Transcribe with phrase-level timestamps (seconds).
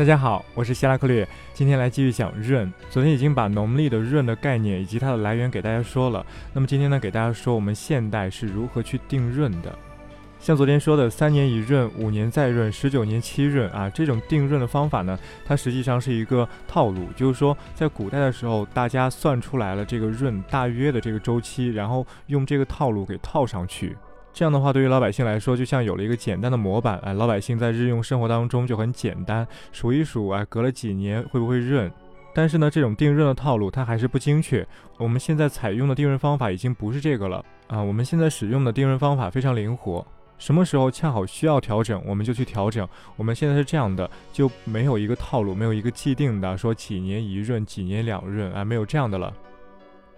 [0.00, 2.72] 大家好，我是希拉克略，今天来继续讲闰。
[2.88, 9.78] 昨天已经把农历的闰的概念以及它的来源给大家说了，那么今天呢，给大家说我们现代是如何去定闰的。
[10.38, 23.94] 像昨天说的三年一闰、五年再闰、十九年七闰啊，这种定闰的方法呢，它实际上是一个套路，就是说在古代的时候，大家算出来了这个闰大约的这个周期，然后用这个套路给套上去。
[24.32, 31.90] 这样的话，对于老百姓来说，就像有了一个简单的模板，哎，老百姓在日用生活当中就很简单，数一数，哎，隔了几年会不会润？
[32.32, 34.66] 但是呢，这种定润的套路它还是不精确。
[34.98, 40.06] 我们现在采用的定润方法已经不是这个了啊，我们现在使用的定润方法非常灵活，
[40.38, 42.88] 什么时候恰好需要调整，我们就去调整。
[43.16, 49.34] 我们现在是这样的，就没有一个套路，没有一个既定的说几年一润，几年两润，啊，没有这样的了。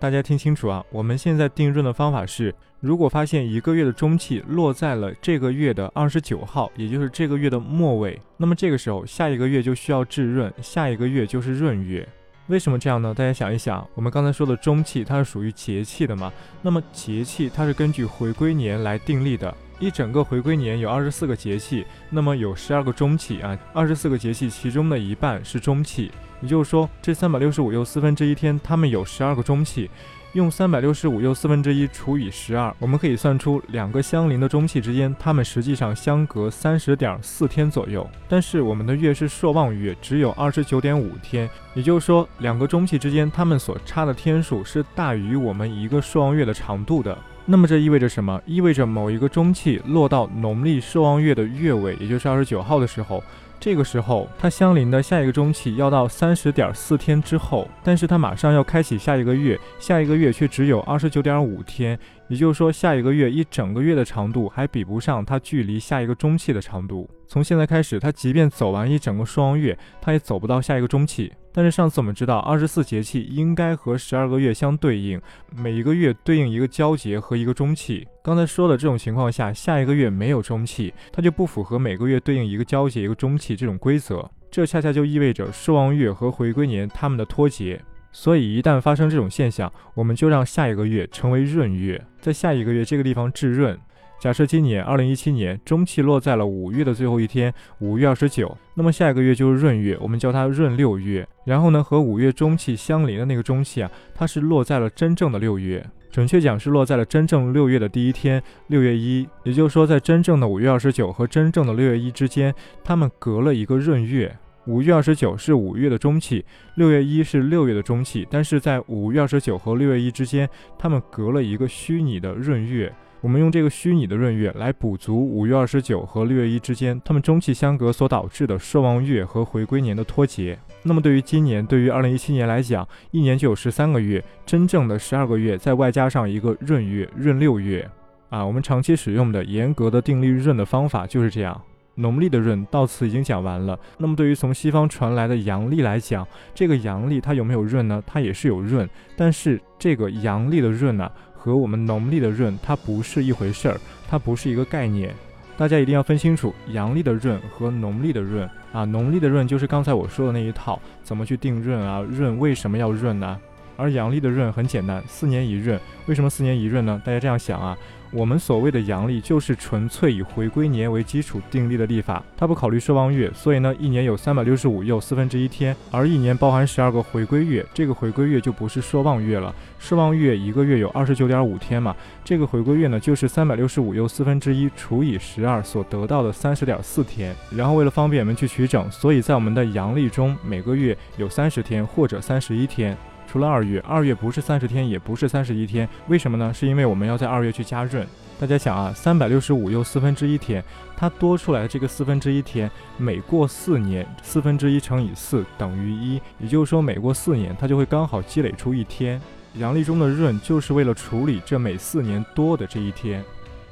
[0.00, 0.82] 大家听清楚啊！
[0.90, 12.08] 我们现在定闰的方法是：如果发现一个月的中气落在了这个月的二十九号，也就是这个月的末尾，那么这个时候下一个月就需要置闰，下一个月就是闰月。
[12.46, 13.12] 为什么这样呢？
[13.14, 16.32] 大家想一想，我们刚才说的中气它是属于节气的嘛？
[16.62, 19.54] 那么节气它是根据回归年来定立的。
[19.78, 26.10] 一整个回归年有二十四个节气，那么有十二个中气啊，二十四个节气其中的一半是中气。
[26.40, 29.90] 也就是说，这三百六十五又四分之一天，它们有十二个中气，
[30.32, 38.08] 用三百六十五又四分之一除以十二，我们可以算出两个相邻的中气之间，它们实际上相隔三十点四天左右。
[38.28, 47.16] 但是我们的月是朔望月，只有二十九点五天，也就是说，两个中气之间，它们所差的天数是大于我们一个朔望月的长度的。
[47.44, 48.40] 那么这意味着什么？
[48.46, 53.22] 意味着某一个中气落到农历朔望月的月尾，也就是二十九号的时候。
[53.60, 67.06] 这个时候，它相邻的下一个中气要到三十点四天之后，但是它马上要开启下一个月，下一个月却只有二十九点五天，也就是说，下一个月一整个月的长度还比不上它距离下一个中气的长度。
[67.26, 71.30] 从现在开始，它即便走完一整个双月，它也走不到下一个中气。
[71.52, 75.20] 但是上次我们知道，二十四节气应该和十二个月相对应，
[75.54, 78.06] 每一个月对应一个交节和一个中气。
[78.22, 84.30] 刚才说的这种情况下，下一个月没有中气，它就不符合每个月对应一个交节一个中气这种规则。
[84.50, 87.80] 这恰恰就意味着朔望月和回归年它们的脱节。
[88.12, 93.78] 所以一旦发生这种现象，我们就让下一个月成为闰月，在下一个月这个地方至闰。
[94.20, 101.26] 假设今年二零一七年中气落在了五月的最后一天，五月二十九，那么下一个月就是闰月，我们叫它闰六月。
[101.46, 109.26] 然后呢，和五月中气相邻的那个中气啊，它是落在了真正的六月，准确讲是落在了真正六月的第一天，六月一。
[109.42, 112.54] 也就是说，在真正的五月二十九和真正的六月一之间，
[112.84, 114.36] 他们隔了一个闰月。
[114.66, 116.44] 五月二十九是五月的中气，
[116.74, 120.46] 六月一是六月的中气，但是在五月二十九和六月一之间，
[120.78, 122.94] 他们隔了一个虚拟的闰月。
[123.22, 130.58] 我们用这个虚拟的闰月来补足五月二十九和六月一之间它们中气相隔所导致的朔望月和回归年的脱节。
[130.82, 137.86] 那么对于今年，对于二零一七年来讲，一年就有十三个月，真正的十二个月，再外加上一个闰月，闰六月。
[138.30, 141.60] 啊，我们长期使用的严格的定立闰的方法就是这样。
[141.96, 143.78] 农历的闰到此已经讲完了。
[143.98, 148.02] 那么对于从西方传来的阳历来讲，这个阳历它有没有闰呢？
[148.06, 151.10] 它也是有闰，但是这个阳历的闰呢？
[151.42, 155.14] 和我们农历的闰，它不是一回事儿，它不是一个概念，
[155.56, 158.84] 大家一定要分清楚阳历的闰和农历的闰啊。
[158.84, 162.04] 农历的闰就是刚才我说的那一套，怎么去定闰啊？
[162.10, 163.40] 闰为什么要闰呢？
[163.80, 165.80] 而阳历的闰很简单，四年一闰。
[166.06, 167.00] 为什么四年一闰呢？
[167.02, 167.76] 大家这样想啊。
[168.12, 179.54] 我们所谓的阳历就是纯粹以回归年为基础定立的历法，它不考虑朔望月，所以呢，一年有三百六十五又四分之一天，而一年包含十二个回归月，这个回归月就不是朔望月了。
[179.78, 187.32] 朔望月一个月有二十九点五天嘛，这个回归月呢就是三百六十五又四分之一除以十二所得到的三十点四天。
[187.56, 192.96] 然后为了方便我们去取整，所以在我们的阳历中每个月有三十天或者三十一天。
[193.30, 196.52] 除了二月，二月不是三十天，也不是三十一天，为什么呢？
[196.52, 198.04] 是因为我们要在二月去加闰。
[198.40, 200.60] 大家想啊，三百六十五又四分之一天，
[200.96, 209.20] 它多出来的这个四分之一天，每过四年，四分之一乘以四等于一，也就是说每过四年，它就会刚好积累出一天。
[209.54, 213.22] 阳历中的闰就是为了处理这每四年多的这一天。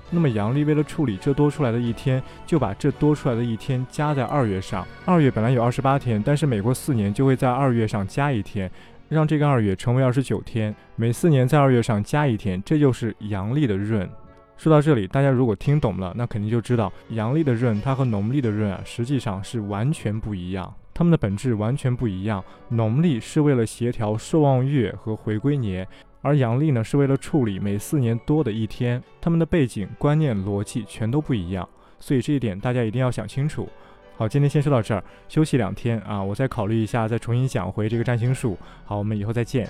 [0.08, 4.86] 那么阳历为了处理这多出来的一天，就把这多出来的一天加在二月上。
[5.04, 8.70] 二月本来有二十八天，但是每过四年就会在二月上加一天。
[9.08, 14.08] 让这个二月成为二十九天，每四年在二月上加一天，这就是阳历的闰。
[14.58, 22.44] 说到这里，大家如果听懂了，那肯定就知道阳历的闰它和农历的闰啊，实际上是完全不一样，它们的本质完全不一样。
[22.68, 25.86] 农历是为了协调朔望月和回归年，
[26.20, 31.66] 而阳历呢是为了处理每四年多的一天，它们的背景、观念、逻辑全都不一样，
[31.98, 33.68] 所以这一点大家一定要想清楚。
[34.18, 38.58] 好，今天先说到这儿，休息两天啊，我再考虑一下，再重新讲回这个占星术。
[38.84, 39.68] 好，我们以后再见。